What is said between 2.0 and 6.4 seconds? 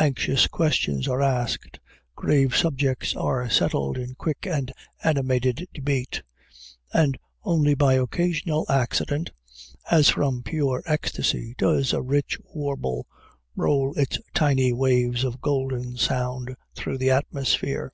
grave subjects are settled in quick and animated debate,